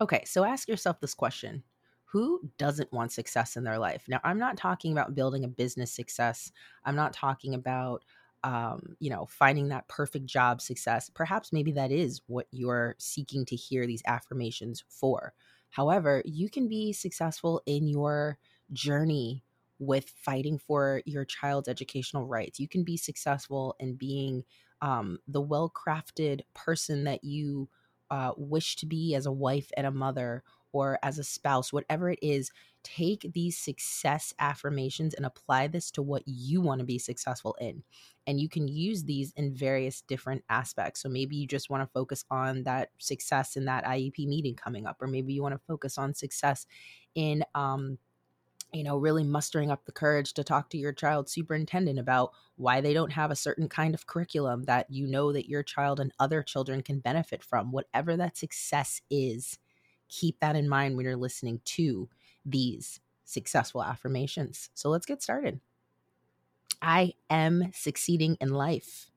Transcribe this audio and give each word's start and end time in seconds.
Okay, 0.00 0.24
so 0.24 0.44
ask 0.44 0.68
yourself 0.68 1.00
this 1.00 1.14
question 1.14 1.62
Who 2.06 2.50
doesn't 2.58 2.92
want 2.92 3.12
success 3.12 3.56
in 3.56 3.64
their 3.64 3.78
life? 3.78 4.04
Now, 4.08 4.20
I'm 4.24 4.38
not 4.38 4.56
talking 4.56 4.92
about 4.92 5.14
building 5.14 5.44
a 5.44 5.48
business 5.48 5.92
success. 5.92 6.52
I'm 6.84 6.96
not 6.96 7.12
talking 7.12 7.54
about, 7.54 8.04
um, 8.42 8.96
you 9.00 9.10
know, 9.10 9.26
finding 9.26 9.68
that 9.68 9.88
perfect 9.88 10.26
job 10.26 10.60
success. 10.60 11.10
Perhaps 11.10 11.52
maybe 11.52 11.72
that 11.72 11.92
is 11.92 12.22
what 12.26 12.46
you're 12.50 12.94
seeking 12.98 13.44
to 13.46 13.56
hear 13.56 13.86
these 13.86 14.02
affirmations 14.06 14.84
for. 14.88 15.34
However, 15.70 16.22
you 16.24 16.48
can 16.50 16.68
be 16.68 16.92
successful 16.92 17.62
in 17.66 17.86
your 17.86 18.38
journey 18.72 19.44
with 19.78 20.10
fighting 20.10 20.58
for 20.58 21.00
your 21.06 21.24
child's 21.24 21.68
educational 21.68 22.26
rights. 22.26 22.58
You 22.60 22.68
can 22.68 22.84
be 22.84 22.96
successful 22.96 23.76
in 23.78 23.94
being 23.94 24.44
um, 24.82 25.18
the 25.28 25.40
well 25.40 25.70
crafted 25.70 26.40
person 26.54 27.04
that 27.04 27.22
you 27.24 27.68
uh, 28.10 28.32
wish 28.36 28.76
to 28.76 28.86
be 28.86 29.14
as 29.14 29.26
a 29.26 29.32
wife 29.32 29.70
and 29.76 29.86
a 29.86 29.90
mother 29.90 30.42
or 30.72 30.98
as 31.02 31.18
a 31.18 31.24
spouse, 31.24 31.72
whatever 31.72 32.10
it 32.10 32.18
is, 32.22 32.50
take 32.82 33.26
these 33.34 33.58
success 33.58 34.32
affirmations 34.38 35.14
and 35.14 35.26
apply 35.26 35.66
this 35.66 35.90
to 35.90 36.02
what 36.02 36.22
you 36.26 36.60
want 36.60 36.78
to 36.78 36.84
be 36.84 36.98
successful 36.98 37.56
in. 37.60 37.82
And 38.26 38.40
you 38.40 38.48
can 38.48 38.68
use 38.68 39.04
these 39.04 39.32
in 39.32 39.54
various 39.54 40.02
different 40.02 40.44
aspects. 40.48 41.02
So 41.02 41.08
maybe 41.08 41.36
you 41.36 41.46
just 41.46 41.70
want 41.70 41.82
to 41.82 41.92
focus 41.92 42.24
on 42.30 42.62
that 42.64 42.90
success 42.98 43.56
in 43.56 43.64
that 43.64 43.84
IEP 43.84 44.26
meeting 44.26 44.54
coming 44.54 44.86
up, 44.86 44.96
or 45.00 45.08
maybe 45.08 45.32
you 45.32 45.42
want 45.42 45.54
to 45.54 45.66
focus 45.66 45.98
on 45.98 46.14
success 46.14 46.66
in, 47.14 47.44
um, 47.54 47.98
you 48.72 48.84
know, 48.84 48.96
really 48.96 49.24
mustering 49.24 49.70
up 49.70 49.84
the 49.84 49.92
courage 49.92 50.32
to 50.34 50.44
talk 50.44 50.70
to 50.70 50.78
your 50.78 50.92
child 50.92 51.28
superintendent 51.28 51.98
about 51.98 52.32
why 52.56 52.80
they 52.80 52.92
don't 52.92 53.12
have 53.12 53.30
a 53.30 53.36
certain 53.36 53.68
kind 53.68 53.94
of 53.94 54.06
curriculum 54.06 54.64
that 54.64 54.90
you 54.90 55.06
know 55.06 55.32
that 55.32 55.48
your 55.48 55.62
child 55.62 56.00
and 56.00 56.12
other 56.18 56.42
children 56.42 56.82
can 56.82 57.00
benefit 57.00 57.42
from. 57.42 57.72
Whatever 57.72 58.16
that 58.16 58.36
success 58.36 59.00
is, 59.10 59.58
keep 60.08 60.38
that 60.40 60.56
in 60.56 60.68
mind 60.68 60.96
when 60.96 61.04
you're 61.04 61.16
listening 61.16 61.60
to 61.64 62.08
these 62.44 63.00
successful 63.24 63.82
affirmations. 63.82 64.70
So 64.74 64.88
let's 64.90 65.06
get 65.06 65.22
started. 65.22 65.60
I 66.82 67.14
am 67.28 67.70
succeeding 67.74 68.36
in 68.40 68.50
life. 68.50 69.10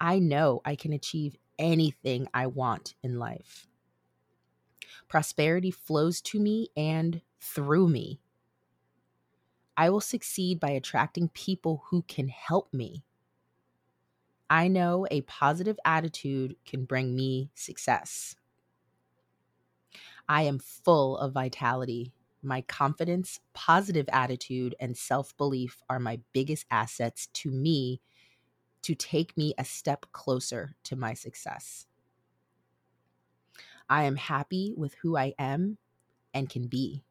I 0.00 0.18
know 0.18 0.62
I 0.64 0.76
can 0.76 0.92
achieve 0.92 1.36
anything 1.58 2.26
I 2.32 2.46
want 2.46 2.94
in 3.02 3.18
life. 3.18 3.66
Prosperity 5.08 5.70
flows 5.70 6.20
to 6.22 6.40
me 6.40 6.68
and 6.76 7.20
through 7.40 7.88
me. 7.88 8.20
I 9.80 9.88
will 9.88 10.02
succeed 10.02 10.60
by 10.60 10.72
attracting 10.72 11.30
people 11.30 11.84
who 11.86 12.02
can 12.02 12.28
help 12.28 12.74
me. 12.74 13.02
I 14.50 14.68
know 14.68 15.06
a 15.10 15.22
positive 15.22 15.78
attitude 15.86 16.56
can 16.66 16.84
bring 16.84 17.16
me 17.16 17.50
success. 17.54 18.36
I 20.28 20.42
am 20.42 20.58
full 20.58 21.16
of 21.16 21.32
vitality. 21.32 22.12
My 22.42 22.60
confidence, 22.60 23.40
positive 23.54 24.04
attitude, 24.12 24.74
and 24.78 24.98
self 24.98 25.34
belief 25.38 25.80
are 25.88 25.98
my 25.98 26.20
biggest 26.34 26.66
assets 26.70 27.28
to 27.28 27.50
me 27.50 28.02
to 28.82 28.94
take 28.94 29.34
me 29.34 29.54
a 29.56 29.64
step 29.64 30.04
closer 30.12 30.76
to 30.84 30.94
my 30.94 31.14
success. 31.14 31.86
I 33.88 34.02
am 34.02 34.16
happy 34.16 34.74
with 34.76 34.92
who 34.96 35.16
I 35.16 35.32
am 35.38 35.78
and 36.34 36.50
can 36.50 36.66
be. 36.66 37.02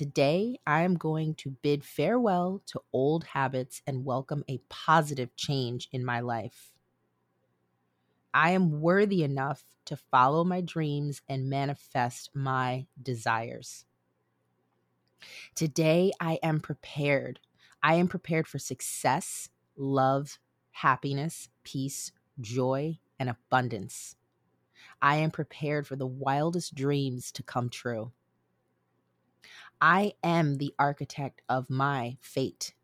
Today, 0.00 0.58
I 0.66 0.80
am 0.80 0.94
going 0.94 1.34
to 1.34 1.50
bid 1.50 1.84
farewell 1.84 2.62
to 2.68 2.80
old 2.90 3.22
habits 3.22 3.82
and 3.86 4.02
welcome 4.02 4.44
a 4.48 4.56
positive 4.70 5.36
change 5.36 5.90
in 5.92 6.06
my 6.06 6.20
life. 6.20 6.72
I 8.32 8.52
am 8.52 8.80
worthy 8.80 9.22
enough 9.22 9.62
to 9.84 9.98
follow 9.98 10.42
my 10.42 10.62
dreams 10.62 11.20
and 11.28 11.50
manifest 11.50 12.30
my 12.32 12.86
desires. 13.02 13.84
Today, 15.54 16.12
I 16.18 16.38
am 16.42 16.60
prepared. 16.60 17.38
I 17.82 17.96
am 17.96 18.08
prepared 18.08 18.48
for 18.48 18.58
success, 18.58 19.50
love, 19.76 20.38
happiness, 20.70 21.50
peace, 21.62 22.10
joy, 22.40 22.98
and 23.18 23.28
abundance. 23.28 24.16
I 25.02 25.16
am 25.16 25.30
prepared 25.30 25.86
for 25.86 25.96
the 25.96 26.06
wildest 26.06 26.74
dreams 26.74 27.30
to 27.32 27.42
come 27.42 27.68
true. 27.68 28.12
I 29.80 30.14
am 30.22 30.58
the 30.58 30.74
architect 30.78 31.42
of 31.48 31.70
my 31.70 32.18
fate. 32.20 32.74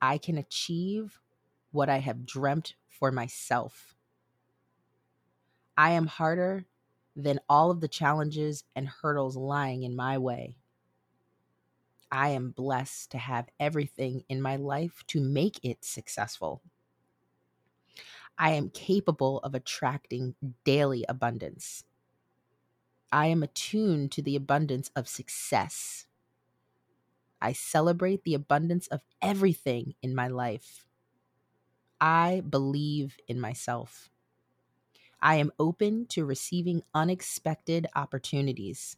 I 0.00 0.18
can 0.18 0.38
achieve 0.38 1.20
what 1.70 1.88
I 1.88 1.98
have 1.98 2.26
dreamt 2.26 2.74
for 2.88 3.10
myself. 3.12 3.94
I 5.76 5.92
am 5.92 6.06
harder 6.06 6.66
than 7.16 7.40
all 7.48 7.70
of 7.70 7.80
the 7.80 7.88
challenges 7.88 8.64
and 8.74 8.88
hurdles 8.88 9.36
lying 9.36 9.82
in 9.82 9.94
my 9.96 10.18
way. 10.18 10.56
I 12.10 12.30
am 12.30 12.52
blessed 12.52 13.10
to 13.12 13.18
have 13.18 13.48
everything 13.58 14.24
in 14.28 14.40
my 14.40 14.56
life 14.56 15.04
to 15.08 15.20
make 15.20 15.58
it 15.64 15.84
successful. 15.84 16.62
I 18.38 18.52
am 18.52 18.70
capable 18.70 19.38
of 19.40 19.54
attracting 19.54 20.34
daily 20.64 21.04
abundance. 21.08 21.84
I 23.14 23.28
am 23.28 23.42
attuned 23.42 24.12
to 24.12 24.20
the 24.20 24.36
abundance 24.36 24.90
of 24.94 25.08
success. 25.08 26.06
I 27.40 27.52
celebrate 27.52 28.24
the 28.24 28.34
abundance 28.34 28.88
of 28.88 29.04
everything 29.22 29.94
in 30.02 30.16
my 30.16 30.26
life. 30.26 30.88
I 32.00 32.40
believe 32.48 33.18
in 33.26 33.40
myself. 33.40 34.10
I 35.20 35.36
am 35.36 35.50
open 35.58 36.06
to 36.10 36.24
receiving 36.24 36.84
unexpected 36.94 37.88
opportunities. 37.96 38.96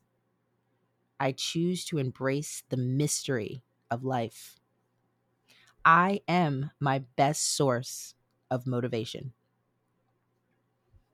I 1.21 1.32
choose 1.32 1.84
to 1.87 1.99
embrace 1.99 2.62
the 2.71 2.78
mystery 2.78 3.62
of 3.91 4.03
life. 4.03 4.59
I 5.87 6.21
am 6.28 6.71
my 6.81 6.99
best 6.99 7.43
source 7.43 8.15
of 8.50 8.66
motivation. 8.66 9.32